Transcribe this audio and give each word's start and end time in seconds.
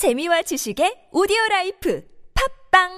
재미와 0.00 0.40
지식의 0.40 1.12
오디오 1.12 1.36
life 1.50 2.02
팟빵 2.72 2.88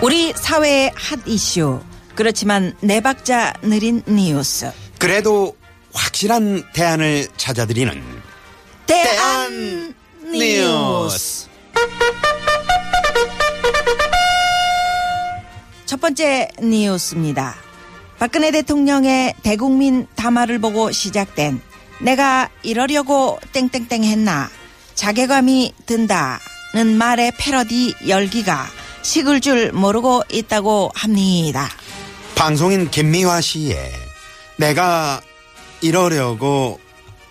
우리 0.00 0.32
사회의 0.34 0.92
핫 0.94 1.18
이슈. 1.26 1.80
그렇지만 2.14 2.76
네 2.82 3.00
박자 3.00 3.54
느린 3.62 4.00
뉴스. 4.06 4.70
그래도 5.00 5.56
확실한 5.92 6.62
대안을 6.72 7.26
찾아드리는 7.36 8.00
대안 8.86 9.92
뉴스. 10.22 11.52
첫 15.94 16.00
번째 16.00 16.48
뉴스입니다. 16.60 17.54
박근혜 18.18 18.50
대통령의 18.50 19.32
대국민 19.44 20.08
담화를 20.16 20.58
보고 20.58 20.90
시작된 20.90 21.60
내가 22.00 22.50
이러려고 22.64 23.38
땡땡땡 23.52 24.02
했나 24.02 24.50
자괴감이 24.96 25.72
든다는 25.86 26.98
말의 26.98 27.30
패러디 27.38 27.94
열기가 28.08 28.66
식을 29.02 29.40
줄 29.40 29.70
모르고 29.70 30.24
있다고 30.32 30.90
합니다. 30.96 31.68
방송인 32.34 32.90
김미화 32.90 33.40
씨의 33.40 33.92
내가 34.56 35.20
이러려고 35.80 36.80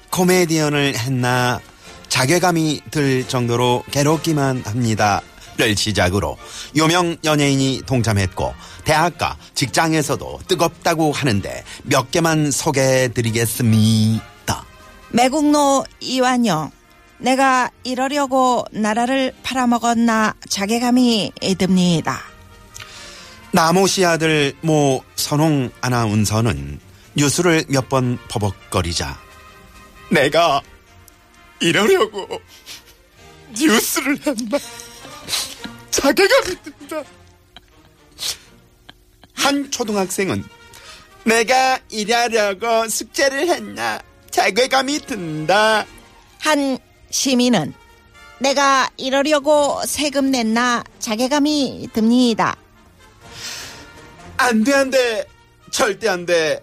코미디언을 0.10 0.96
했나 0.96 1.60
자괴감이 2.08 2.80
들 2.92 3.28
정도로 3.28 3.84
괴롭기만 3.92 4.64
합니다. 4.66 5.22
를 5.58 5.78
시작으로 5.78 6.38
유명 6.76 7.16
연예인이 7.24 7.84
동참했고 7.86 8.54
대학가 8.86 9.38
직장에서도 9.54 10.42
뜨겁다고 10.48 11.12
하는데 11.12 11.64
몇 11.84 12.10
개만 12.10 12.50
소개해 12.50 13.10
드리겠습니다. 13.10 14.66
매국노 15.12 15.86
이완영 16.00 16.72
내가 17.20 17.70
이러려고 17.84 18.66
나라를 18.72 19.34
팔아먹었나 19.44 20.34
자괴감이 20.50 21.32
듭니다. 21.60 22.20
나모 23.52 23.86
씨 23.86 24.04
아들 24.04 24.54
모 24.62 25.04
선홍 25.16 25.70
아나운서는 25.82 26.80
뉴스를 27.16 27.66
몇 27.70 27.90
번 27.90 28.18
버벅거리자 28.28 29.20
내가 30.10 30.62
이러려고 31.60 32.28
뉴스를 33.56 34.18
했나 34.26 34.58
자괴감이 35.94 36.56
든다 36.64 37.04
한 39.36 39.70
초등학생은 39.70 40.44
내가 41.24 41.80
이러려고 41.90 42.90
숙제를 42.90 43.48
했나 43.48 44.02
자괴감이 44.32 45.00
든다 45.00 45.86
한 46.40 46.80
시민은 47.12 47.74
내가 48.40 48.90
이러려고 48.98 49.82
세금 49.86 50.32
냈나 50.32 50.84
자괴감이 51.00 51.90
듭니다. 51.94 52.58
안 54.36 54.64
돼, 54.64 54.74
안 54.74 54.90
돼. 54.90 55.26
절대 55.72 56.10
안 56.10 56.26
돼. 56.26 56.62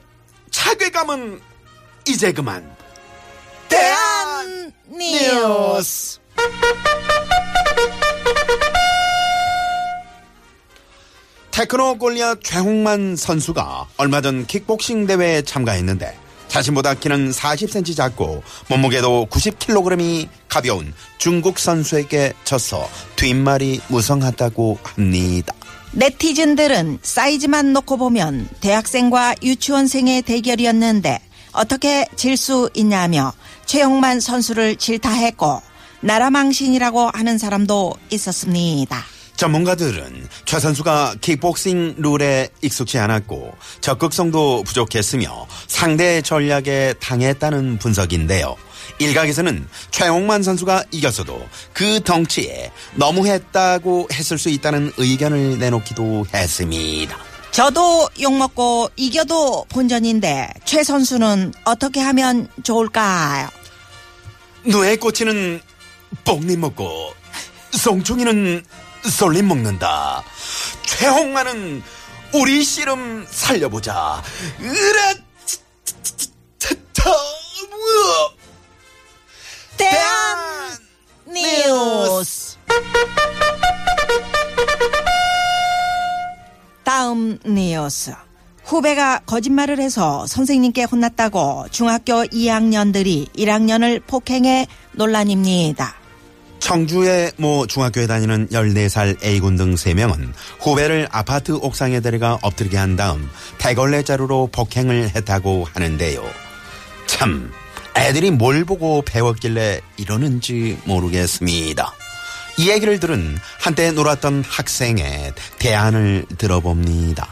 자괴감은 0.51 1.41
이제 2.07 2.33
그만. 2.33 2.77
대한 3.69 4.10
테크노 11.71 11.99
골리앗 11.99 12.43
최홍만 12.43 13.15
선수가 13.15 13.91
얼마 13.97 14.21
전 14.21 14.45
킥복싱 14.45 15.07
대회에 15.07 15.43
참가했는데 15.43 16.17
자신보다 16.49 16.95
키는 16.95 17.31
40cm 17.31 17.97
작고 17.97 18.43
몸무게도 18.69 19.29
90kg이 19.31 20.29
가벼운 20.49 20.93
중국 21.19 21.61
선수에게 21.61 22.33
져서 22.43 22.89
뒷말이 23.15 23.81
무성하다고 23.87 24.79
합니다. 24.83 25.55
네티즌들은 25.93 26.99
사이즈만 27.03 27.73
놓고 27.73 27.99
보면 27.99 28.49
대학생과 28.61 29.37
유치원생의 29.41 30.23
대결이었는데 30.23 31.21
어떻게 31.53 32.07
질 32.17 32.37
수 32.37 32.69
있냐며 32.75 33.33
최용만 33.67 34.19
선수를 34.19 34.75
질타했고 34.75 35.63
나라망신이라고 36.01 37.11
하는 37.15 37.39
사람도 37.39 37.95
있었습니다. 38.11 39.10
전문가들은 39.41 40.29
최 40.45 40.61
선수가 40.61 41.15
킥복싱 41.23 41.95
룰에 41.97 42.51
익숙치 42.61 42.99
않았고 42.99 43.55
적극성도 43.81 44.63
부족했으며 44.65 45.47
상대 45.67 46.21
전략에 46.21 46.93
당했다는 47.01 47.79
분석인데요. 47.79 48.55
일각에서는 48.99 49.67
최홍만 49.91 50.43
선수가 50.43 50.85
이겼어도 50.91 51.43
그 51.73 52.01
덩치에 52.05 52.71
너무했다고 52.97 54.09
했을 54.13 54.37
수 54.37 54.51
있다는 54.51 54.93
의견을 54.99 55.59
내놓기도 55.59 56.27
했습니다. 56.35 57.17
저도 57.51 58.11
욕먹고 58.21 58.91
이겨도 58.97 59.65
본전인데 59.71 60.51
최 60.67 60.85
선수는 60.85 61.55
어떻게 61.65 62.01
하면 62.01 62.47
좋을까요? 62.63 63.49
누에 64.65 64.97
꽂히는 64.97 65.63
뽕님 66.25 66.61
먹고 66.61 67.15
송충이는 67.71 68.65
쏠림 69.09 69.49
먹는다. 69.49 70.23
최홍만은 70.83 71.83
우리 72.35 72.63
씨름 72.63 73.27
살려보자. 73.29 74.23
으라 74.61 75.15
차차 76.59 77.11
대한 79.77 80.39
뉴스. 81.27 82.57
다음 86.85 87.39
뉴스. 87.45 88.13
후배가 88.65 89.21
거짓말을 89.27 89.81
해서 89.81 90.27
선생님께 90.27 90.85
혼났다고 90.85 91.67
중학교 91.71 92.25
2학년들이 92.25 93.33
1학년을 93.35 94.07
폭행해 94.07 94.69
논란입니다. 94.93 96.00
청주의 96.61 97.33
모 97.37 97.67
중학교에 97.67 98.07
다니는 98.07 98.49
14살 98.49 99.25
A군 99.25 99.57
등 99.57 99.75
3명은 99.75 100.33
후배를 100.61 101.09
아파트 101.11 101.53
옥상에 101.53 102.01
데려가 102.01 102.39
엎드리게 102.43 102.77
한 102.77 102.97
다음 102.97 103.29
대걸레 103.59 104.05
자루로 104.05 104.51
폭행을 104.53 105.11
했다고 105.17 105.67
하는데요. 105.73 106.23
참, 107.07 107.51
애들이 107.97 108.31
뭘 108.31 108.65
보고 108.65 109.03
배웠길래 109.03 109.81
이러는지 109.97 110.79
모르겠습니다. 110.85 111.93
이 112.59 112.71
얘기를 112.71 113.01
들은 113.01 113.37
한때 113.59 113.91
놀았던 113.91 114.45
학생의 114.47 115.33
대안을 115.59 116.27
들어봅니다. 116.39 117.29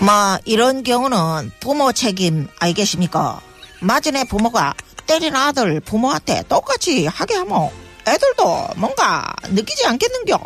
뭐 0.00 0.38
이런 0.44 0.82
경우는 0.82 1.50
부모 1.60 1.92
책임 1.92 2.46
알겠습니까? 2.58 3.40
마진의 3.80 4.26
부모가 4.26 4.74
때린 5.06 5.34
아들 5.34 5.80
부모한테 5.80 6.44
똑같이 6.48 7.06
하게 7.06 7.34
하면 7.36 7.70
애들도 8.06 8.68
뭔가 8.76 9.34
느끼지 9.48 9.86
않겠는겨? 9.86 10.38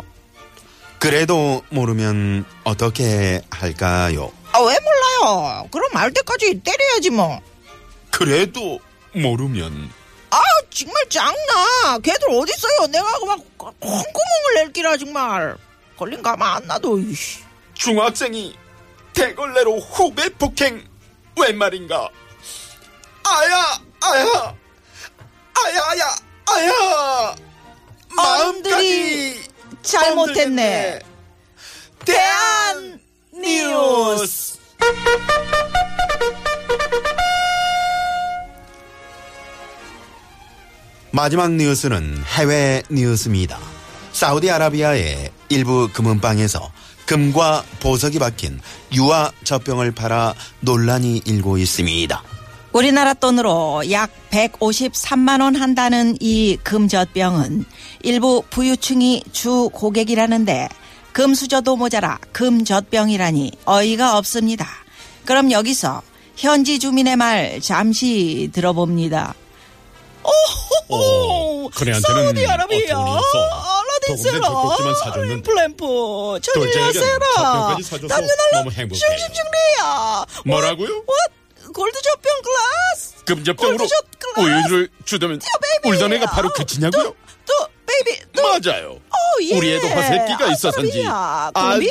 그래도 0.99 1.63
모르면 1.69 2.45
어떻게 2.63 3.41
할까요? 3.49 4.31
아 4.51 4.59
왜 4.61 4.75
몰라요? 4.79 5.67
그럼 5.71 5.89
알 5.95 6.11
때까지 6.11 6.61
때려야지 6.63 7.09
뭐. 7.11 7.39
그래도 8.11 8.79
모르면 9.13 9.91
아 10.29 10.39
정말 10.71 11.07
짱나. 11.09 11.99
걔들 12.03 12.29
어딨어요? 12.29 12.87
내가 12.89 13.05
막 13.25 13.39
콩구멍을 13.57 14.53
낼 14.55 14.73
기라 14.73 14.97
정말. 14.97 15.55
걸린 15.97 16.21
가만 16.21 16.57
안 16.57 16.67
놔둬. 16.67 16.97
이씨. 16.99 17.39
중학생이 17.75 18.55
대걸레로 19.13 19.79
후배 19.79 20.29
폭행 20.29 20.83
웬 21.39 21.57
말인가? 21.57 22.09
아야, 23.23 23.79
아야, 24.01 24.55
아야, 25.63 25.83
아야, 25.89 26.15
아야. 26.49 27.35
어른들이 28.17 29.39
잘못했네. 29.83 30.99
대한 32.05 32.99
뉴스. 33.33 34.57
마지막 41.11 41.51
뉴스는 41.53 42.23
해외 42.35 42.83
뉴스입니다. 42.89 43.59
사우디아라비아의 44.11 45.31
일부 45.49 45.89
금은방에서 45.93 46.71
금과 47.05 47.63
보석이 47.79 48.19
박힌 48.19 48.59
유아 48.93 49.31
젖병을 49.43 49.93
팔아 49.93 50.33
논란이 50.59 51.21
일고 51.25 51.57
있습니다. 51.57 52.36
우리나라 52.73 53.13
돈으로 53.13 53.89
약 53.91 54.11
153만 54.29 55.41
원 55.41 55.55
한다는 55.55 56.15
이 56.19 56.57
금젖병은 56.63 57.65
일부 58.03 58.43
부유층이 58.49 59.23
주 59.31 59.69
고객이라는데 59.73 60.69
금수저도 61.13 61.75
모자라 61.77 62.19
금젖병이라니 62.33 63.51
어이가 63.65 64.17
없습니다. 64.17 64.67
그럼 65.25 65.51
여기서 65.51 66.03
현지 66.35 66.77
주민의 66.77 67.15
말 67.15 67.59
잠시 67.61 68.49
들어봅니다. 68.53 69.33
오호호! 70.89 71.69
그네한테는 71.73 72.23
사우디아라비아 72.25 72.97
알라딘세라 72.99 74.39
도금된 74.39 74.41
젖꼭지만 74.41 74.95
사줬는 75.03 75.41
플램프 75.41 75.77
또 75.85 76.39
천일라 76.41 76.89
이제는 76.89 76.93
세라 76.93 77.19
젖병까지 77.35 77.83
사줘서 77.83 78.07
남녀날라 78.13 78.51
너무 78.59 78.71
행복해. 78.71 78.99
싱싱싱리야 78.99 80.25
뭐라고요? 80.45 80.89
What? 80.89 81.36
골드 81.73 82.01
젖병 82.01 82.41
글라스 82.41 83.23
금접병으로 83.25 83.77
골드샷. 83.77 84.05
우유를 84.37 84.89
주다면. 85.05 85.39
울던 85.83 86.13
애가 86.13 86.25
바로 86.27 86.49
그치냐고요? 86.49 87.03
또, 87.03 87.15
또 87.45 87.67
베이비 87.85 88.21
또 88.33 88.41
맞아요. 88.43 88.91
오, 88.91 89.41
예. 89.43 89.57
우리 89.57 89.73
애도 89.75 89.87
화살기가 89.87 90.51
있어서인지 90.53 91.03
아, 91.07 91.51
아주. 91.53 91.81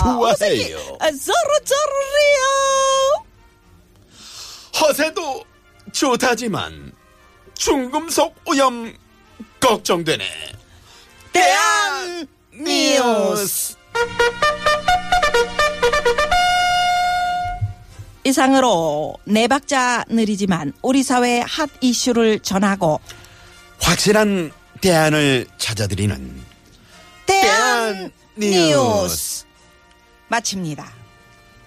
좋아해요. 0.00 0.96
아, 1.00 1.10
저르저르리요 1.10 2.44
허세도 4.80 5.44
좋다지만 5.92 6.92
중금속 7.54 8.34
오염 8.46 8.94
걱정되네. 9.60 10.24
대한 11.32 12.26
뉴스 12.52 13.76
이상으로 18.26 19.14
네 19.24 19.46
박자 19.46 20.04
느리지만 20.08 20.72
우리 20.82 21.04
사회의 21.04 21.44
핫 21.46 21.70
이슈를 21.80 22.40
전하고 22.40 22.98
확실한 23.80 24.50
대안을 24.80 25.46
찾아드리는 25.58 26.42
대한 27.26 28.10
뉴스. 28.36 28.56
뉴스 28.56 29.44
마칩니다. 30.26 30.90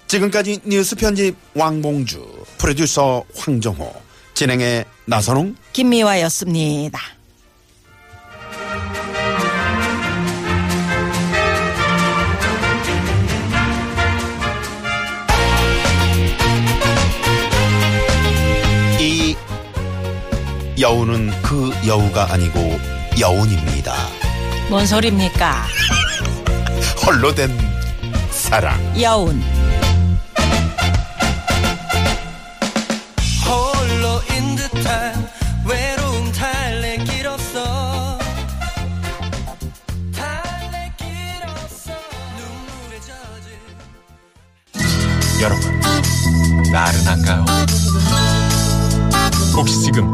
지금까지 0.07 0.59
뉴스 0.65 0.97
편집 0.97 1.37
왕봉주, 1.53 2.45
프로듀서 2.57 3.23
황정호, 3.37 3.93
진행의 4.33 4.83
나선홍, 5.05 5.55
김미화였습니다. 5.71 6.99
여우는 20.79 21.29
그 21.41 21.71
여우가 21.85 22.31
아니고 22.31 22.79
여운입니다. 23.19 23.93
뭔 24.69 24.85
소리입니까? 24.85 25.65
헐로 27.05 27.33
된 27.35 27.49
사랑. 28.31 28.79
여운. 29.01 29.41
홀로인 33.45 34.55
듯한 34.55 35.29
외로움 35.67 36.31
달래길었어 36.31 38.19
달래길었어 40.15 41.91
눈물에 42.37 42.99
젖은 43.01 43.51
여러분, 45.41 45.79
나른한가요? 46.71 47.45
혹시 49.55 49.81
지금 49.83 50.13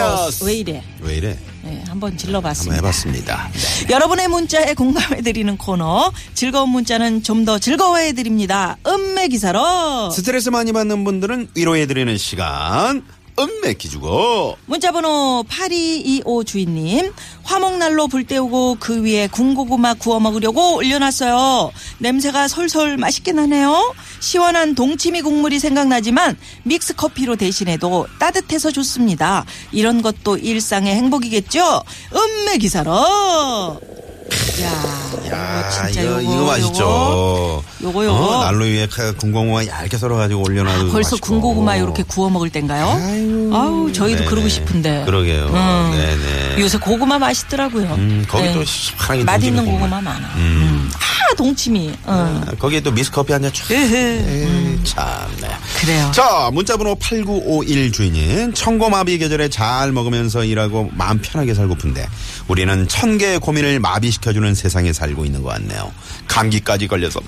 뉴스. 0.00 0.44
왜 0.44 0.54
이래? 0.54 0.82
왜 1.00 1.16
이래? 1.16 1.38
네, 1.62 1.82
한번 1.88 2.16
질러봤습니다. 2.16 2.76
한번 2.76 2.88
해봤습니다. 2.88 3.50
여러분의 3.90 4.28
문자에 4.28 4.74
공감해드리는 4.74 5.56
코너 5.58 6.10
즐거운 6.34 6.70
문자는 6.70 7.22
좀 7.22 7.44
더 7.44 7.58
즐거워해드립니다. 7.58 8.76
음매 8.86 9.28
기사로 9.28 10.10
스트레스 10.10 10.48
많이 10.50 10.72
받는 10.72 11.04
분들은 11.04 11.50
위로해드리는 11.54 12.16
시간. 12.18 13.02
음메 13.38 13.74
기주고. 13.74 14.56
문자번호 14.66 15.44
8225 15.48 16.44
주인님 16.44 17.12
화목난로 17.42 18.08
불 18.08 18.24
때우고 18.24 18.76
그 18.80 19.02
위에 19.02 19.26
군고구마 19.28 19.94
구워 19.94 20.20
먹으려고 20.20 20.76
올려놨어요. 20.76 21.72
냄새가 21.98 22.48
솔솔 22.48 22.96
맛있게 22.96 23.32
나네요. 23.32 23.94
시원한 24.20 24.74
동치미 24.74 25.22
국물이 25.22 25.58
생각나지만 25.58 26.38
믹스 26.64 26.94
커피로 26.94 27.36
대신해도 27.36 28.06
따뜻해서 28.18 28.70
좋습니다. 28.70 29.44
이런 29.72 30.02
것도 30.02 30.36
일상의 30.36 30.94
행복이겠죠? 30.94 31.82
음매 32.14 32.58
기사로. 32.58 33.80
야, 34.62 35.30
야, 35.32 35.70
진짜 35.70 36.02
이거, 36.02 36.20
이거 36.20 36.44
맛있죠. 36.44 37.62
요거, 37.82 38.04
요거. 38.04 38.14
어, 38.38 38.44
난로 38.44 38.64
위에 38.64 38.86
카- 38.86 39.12
군고구마 39.12 39.66
얇게 39.66 39.96
썰어가지고 39.96 40.42
올려놔도. 40.42 40.90
벌써 40.90 41.10
맛있고. 41.16 41.28
군고구마 41.28 41.76
이렇게 41.76 42.02
구워 42.02 42.28
먹을 42.30 42.50
땐가요? 42.50 42.86
아유, 42.86 43.50
아우, 43.54 43.92
저희도 43.92 44.18
네네. 44.18 44.30
그러고 44.30 44.48
싶은데. 44.48 45.04
그러게요. 45.06 45.46
음. 45.46 45.90
네네. 45.92 46.60
요새 46.62 46.78
고구마 46.78 47.18
맛있더라고요. 47.18 47.86
음, 47.94 48.24
거기 48.28 48.52
또 48.52 48.64
시원하게 48.64 49.24
맛있는 49.24 49.64
고구마 49.64 49.80
고구마. 49.88 50.00
많아. 50.02 50.26
음. 50.36 50.40
음. 50.40 50.90
아, 50.94 51.34
동치미. 51.36 51.90
어. 52.04 52.42
아, 52.46 52.52
거기에 52.58 52.80
또 52.80 52.90
미스커피 52.90 53.32
한잔 53.32 53.52
쫙. 53.52 53.70
으흐. 53.70 53.96
에이, 53.96 54.80
참네. 54.84 55.48
그래요. 55.80 56.10
자, 56.12 56.50
문자번호 56.52 56.96
8951 56.96 57.92
주인님. 57.92 58.52
청고마비 58.52 59.16
계절에 59.18 59.48
잘 59.48 59.92
먹으면서 59.92 60.44
일하고 60.44 60.90
마음 60.92 61.18
편하게 61.20 61.54
살고픈데 61.54 62.06
우리는 62.50 62.88
천 62.88 63.16
개의 63.16 63.38
고민을 63.38 63.78
마비시켜주는 63.78 64.56
세상에 64.56 64.92
살고 64.92 65.24
있는 65.24 65.40
것 65.40 65.50
같네요. 65.50 65.92
감기까지 66.26 66.88
걸려서. 66.88 67.20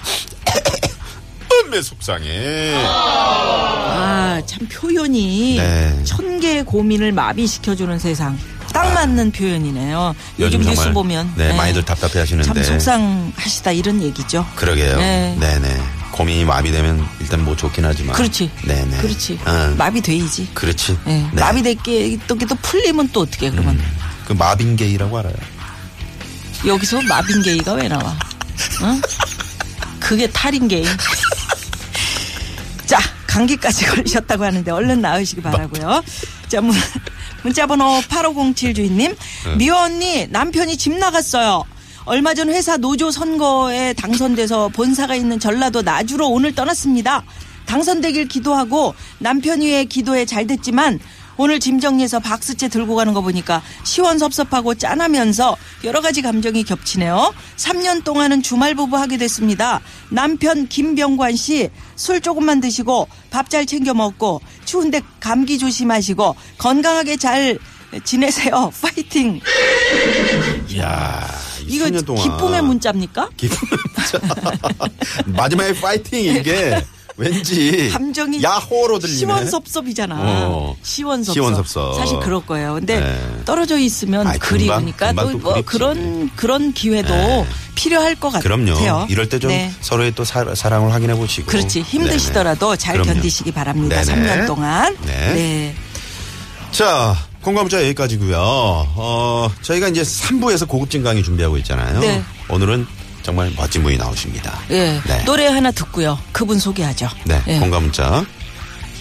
음메 1.64 1.80
속상해. 1.80 2.74
아, 2.84 4.42
참 4.44 4.66
표현이 4.66 5.58
네. 5.58 6.00
천 6.02 6.40
개의 6.40 6.64
고민을 6.64 7.12
마비시켜주는 7.12 8.00
세상. 8.00 8.36
딱 8.72 8.92
맞는 8.94 9.30
표현이네요. 9.30 10.12
요즘, 10.40 10.60
뉴스 10.60 10.90
보면. 10.92 11.34
네, 11.36 11.56
많이들 11.56 11.84
답답해 11.84 12.18
하시는데. 12.18 12.52
참 12.52 12.60
속상하시다 12.64 13.70
이런 13.72 14.02
얘기죠. 14.02 14.44
그러게요. 14.56 14.96
네. 14.96 15.36
네. 15.38 15.58
네 15.60 15.82
고민이 16.10 16.44
마비되면 16.44 17.06
일단 17.20 17.44
뭐 17.44 17.54
좋긴 17.54 17.84
하지만. 17.84 18.16
그렇지. 18.16 18.50
네네. 18.64 18.98
그렇지. 18.98 19.38
응. 19.46 19.76
마비돼야지. 19.78 20.48
그렇지. 20.52 20.98
네. 21.04 21.28
네. 21.32 21.40
마비될게 21.40 22.18
또, 22.26 22.36
또 22.36 22.56
풀리면 22.56 23.10
또 23.12 23.20
어떻게 23.20 23.50
그러면. 23.50 23.80
그 24.32 24.36
마빈 24.38 24.76
게이라고 24.76 25.18
알아요. 25.18 25.34
여기서 26.66 27.02
마빈 27.02 27.42
게이가 27.42 27.74
왜 27.74 27.86
나와? 27.88 28.16
응? 28.82 29.02
그게 30.00 30.26
탈인 30.26 30.68
게이. 30.68 30.86
자, 32.86 32.98
감기까지 33.26 33.84
걸리셨다고 33.92 34.42
하는데 34.42 34.70
얼른 34.70 35.02
나으시기 35.02 35.42
바라고요. 35.42 36.02
자, 36.48 36.62
문, 36.62 36.74
문자번호 37.42 38.00
8507 38.08 38.72
주인님. 38.72 39.14
미호 39.58 39.76
언니, 39.76 40.26
남편이 40.28 40.78
집 40.78 40.94
나갔어요. 40.94 41.64
얼마 42.06 42.32
전 42.32 42.48
회사 42.48 42.78
노조 42.78 43.10
선거에 43.10 43.92
당선돼서 43.92 44.68
본사가 44.70 45.14
있는 45.14 45.38
전라도 45.40 45.82
나주로 45.82 46.28
오늘 46.30 46.54
떠났습니다. 46.54 47.22
당선되길 47.66 48.28
기도하고 48.28 48.94
남편 49.18 49.60
위에 49.60 49.84
기도에 49.84 50.24
잘 50.24 50.46
됐지만 50.46 51.00
오늘 51.42 51.58
짐 51.58 51.80
정리해서 51.80 52.20
박스째 52.20 52.68
들고 52.68 52.94
가는 52.94 53.12
거 53.12 53.20
보니까 53.20 53.62
시원섭섭하고 53.82 54.76
짠하면서 54.76 55.56
여러 55.82 56.00
가지 56.00 56.22
감정이 56.22 56.62
겹치네요. 56.62 57.34
3년 57.56 58.04
동안은 58.04 58.42
주말 58.44 58.76
부부 58.76 58.96
하게 58.96 59.16
됐습니다. 59.16 59.80
남편 60.08 60.68
김병관 60.68 61.34
씨 61.34 61.68
술 61.96 62.20
조금만 62.20 62.60
드시고 62.60 63.08
밥 63.30 63.48
잘 63.50 63.66
챙겨 63.66 63.92
먹고 63.92 64.40
추운데 64.64 65.00
감기 65.18 65.58
조심하시고 65.58 66.36
건강하게 66.58 67.16
잘 67.16 67.58
지내세요. 68.04 68.72
파이팅. 68.80 69.40
이야, 70.70 71.28
이거 71.66 71.86
20년 71.86 72.06
동안. 72.06 72.22
기쁨의 72.22 72.62
문자입니까? 72.62 73.28
기쁨 73.36 73.56
마지막에 75.34 75.74
파이팅 75.74 76.36
이게 76.36 76.82
왠지 77.22 77.90
감정이 77.92 78.42
야호로 78.42 78.98
들리네. 78.98 79.18
시원섭섭이잖아. 79.18 80.16
어. 80.18 80.76
시원섭섭. 80.82 81.34
시원섭섭. 81.34 81.96
사실 81.96 82.18
그럴 82.20 82.44
거예요. 82.44 82.74
근데 82.74 83.00
네. 83.00 83.42
떨어져 83.44 83.78
있으면 83.78 84.26
아이, 84.26 84.38
금방, 84.38 84.58
그리우니까 84.58 85.06
금방 85.08 85.32
또또뭐 85.32 85.52
그립지. 85.54 85.66
그런 85.70 86.30
그런 86.36 86.72
기회도 86.72 87.14
네. 87.14 87.46
필요할 87.74 88.16
것 88.16 88.32
같아요. 88.32 88.42
그럼요. 88.42 89.06
이럴 89.08 89.28
때좀 89.28 89.50
네. 89.50 89.72
서로의 89.80 90.12
또 90.14 90.24
사, 90.24 90.54
사랑을 90.54 90.92
확인해 90.92 91.14
보시고. 91.14 91.46
그렇지 91.46 91.82
힘드시더라도 91.82 92.66
네네. 92.68 92.76
잘 92.78 92.94
그럼요. 92.94 93.14
견디시기 93.14 93.52
바랍니다. 93.52 94.02
네네. 94.02 94.44
3년 94.44 94.46
동안. 94.46 94.96
네. 95.06 95.34
네. 95.34 95.74
자, 96.70 97.14
공감문자 97.42 97.82
여기까지고요. 97.82 98.36
어, 98.38 99.50
저희가 99.62 99.88
이제 99.88 100.02
3부에서 100.02 100.66
고급진 100.68 101.02
강의 101.02 101.22
준비하고 101.22 101.56
있잖아요. 101.58 102.00
네. 102.00 102.22
오늘은 102.48 102.86
정말 103.22 103.52
멋진 103.56 103.82
분이 103.82 103.96
나오십니다. 103.96 104.58
예. 104.70 105.00
네. 105.06 105.24
노래 105.24 105.46
하나 105.46 105.70
듣고요. 105.70 106.18
그분 106.32 106.58
소개하죠. 106.58 107.08
네, 107.24 107.40
예. 107.48 107.58
공감 107.58 107.84
문자. 107.84 108.24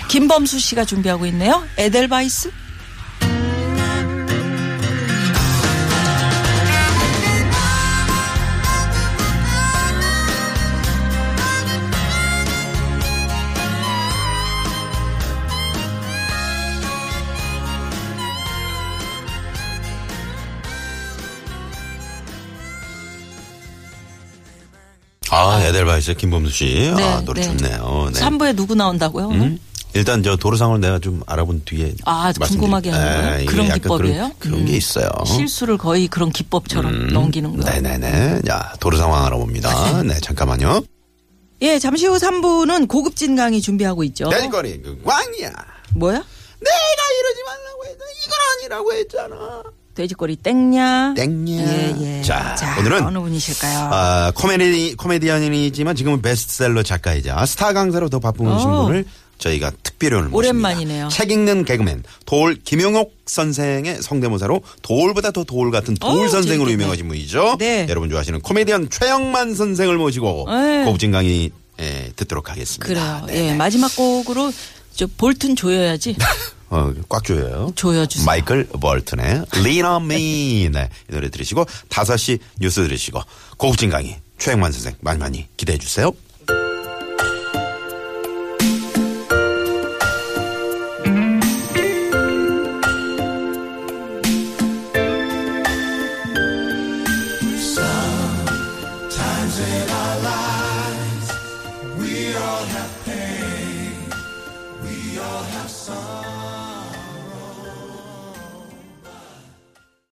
김범수 0.09 0.59
씨가 0.59 0.85
준비하고 0.85 1.25
있네요. 1.27 1.63
에델바이스. 1.77 2.51
아, 25.31 25.61
에델바이스 25.63 26.15
김범수 26.15 26.51
씨. 26.51 26.91
아, 26.93 26.95
네, 26.95 27.21
노래 27.25 27.41
네. 27.41 27.47
좋네요. 27.47 28.09
네. 28.13 28.19
3부에 28.19 28.55
누구 28.55 28.75
나온다고요? 28.75 29.29
음? 29.29 29.57
일단 29.93 30.23
저 30.23 30.35
도로 30.35 30.55
상황을 30.55 30.79
내가 30.79 30.99
좀 30.99 31.21
알아본 31.25 31.63
뒤에 31.65 31.93
아, 32.05 32.31
궁금하게 32.39 32.91
하는 32.91 33.21
거예요? 33.21 33.35
이게 33.41 33.45
그런 33.45 33.73
기법이에요? 33.73 34.15
그런, 34.17 34.39
그런 34.39 34.65
게 34.65 34.73
음. 34.73 34.77
있어요. 34.77 35.09
실수를 35.25 35.77
거의 35.77 36.07
그런 36.07 36.31
기법처럼 36.31 36.93
음, 36.93 37.07
넘기는 37.07 37.55
거. 37.57 37.69
네네네. 37.69 38.41
자, 38.47 38.73
도로 38.79 38.97
상황 38.97 39.25
알아봅니다. 39.25 40.03
네, 40.03 40.19
잠깐만요. 40.21 40.81
예, 41.61 41.77
잠시 41.79 42.07
후 42.07 42.15
3부는 42.17 42.87
고급진 42.87 43.35
강의 43.35 43.61
준비하고 43.61 44.03
있죠. 44.05 44.29
내거리 44.29 44.81
그 44.81 45.01
강의야. 45.03 45.51
뭐야? 45.95 46.13
내가 46.13 47.03
이러지 47.19 47.43
말라고 47.45 47.85
했잖아. 47.85 48.11
이건 48.25 48.37
아니라고 48.53 48.93
했잖아. 48.93 49.63
돼지꼬리 49.95 50.37
땡냐? 50.37 51.13
땡냐. 51.15 51.51
예, 51.53 51.95
예. 52.19 52.21
자, 52.21 52.55
오늘은 52.79 53.03
어느 53.03 53.19
분이실까요? 53.19 53.89
아, 53.91 54.31
코미디, 54.35 54.95
코미디언이지만 54.95 55.95
지금은 55.95 56.21
베스트셀러 56.21 56.83
작가이자 56.83 57.45
스타 57.45 57.73
강사로 57.73 58.07
더 58.09 58.19
바쁜 58.19 58.47
오. 58.47 58.85
분을 58.85 59.05
저희가 59.37 59.71
특별히 59.83 60.17
오늘. 60.17 60.29
오랜만이네요. 60.33 61.09
책 61.09 61.31
읽는 61.31 61.65
개그맨 61.65 62.03
돌 62.25 62.55
김용옥 62.55 63.15
선생의 63.25 64.01
성대모사로 64.01 64.61
돌보다 64.81 65.31
더 65.31 65.43
돌 65.43 65.71
같은 65.71 65.95
돌 65.95 66.11
오, 66.11 66.27
선생으로 66.27 66.67
재밌겠네. 66.69 66.73
유명하신 66.73 67.07
분이죠. 67.07 67.55
네. 67.59 67.85
여러분 67.89 68.09
좋아하시는 68.09 68.39
코미디언 68.41 68.89
최형만 68.91 69.55
선생을 69.55 69.97
모시고 69.97 70.45
네. 70.49 70.85
고급진 70.85 71.11
강의 71.11 71.49
예, 71.79 72.11
듣도록 72.15 72.49
하겠습니다. 72.51 72.85
그래요. 72.85 73.23
네. 73.27 73.49
예, 73.49 73.53
마지막 73.55 73.93
곡으로 73.95 74.53
저 74.93 75.07
볼튼 75.17 75.55
조여야지. 75.55 76.15
어, 76.71 76.93
꽉 77.09 77.23
조여요. 77.23 77.73
조여주세요. 77.75 78.25
마이클 78.25 78.65
볼튼의 78.67 79.45
Lean 79.57 79.85
on 79.85 80.03
Me. 80.05 80.69
네, 80.73 80.89
이 81.09 81.13
노래 81.13 81.29
들으시고 81.29 81.65
5시 81.89 82.39
뉴스 82.59 82.81
들으시고 82.81 83.21
고급진 83.57 83.89
강의 83.89 84.19
최영만 84.39 84.71
선생 84.71 84.95
많이 85.01 85.19
많이 85.19 85.47
기대해 85.57 85.77
주세요. 85.77 86.11